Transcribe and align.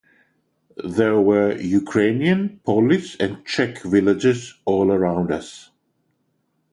There 0.83 1.21
were 1.21 1.55
Ukrainian, 1.59 2.59
Polish, 2.65 3.15
and 3.19 3.45
Czech 3.45 3.83
villages 3.83 4.55
all 4.65 4.91
around 4.91 5.31
us. 5.31 5.69